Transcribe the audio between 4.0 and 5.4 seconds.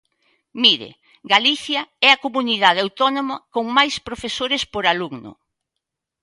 profesores por alumno.